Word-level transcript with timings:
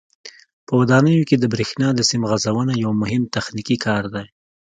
په 0.67 0.73
ودانیو 0.81 1.27
کې 1.29 1.35
د 1.39 1.45
برېښنا 1.53 1.87
د 1.95 2.01
سیم 2.09 2.21
غځونه 2.31 2.73
یو 2.83 2.91
مهم 3.01 3.23
تخنیکي 3.35 3.77
کار 3.85 4.03
دی. 4.13 4.25